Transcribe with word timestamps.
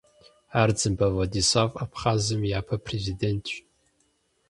Ардзынбэ 0.61 1.07
Владислав 1.15 1.69
Абхъазым 1.83 2.41
и 2.43 2.49
япэ 2.59 2.75
Президентщ. 2.85 3.51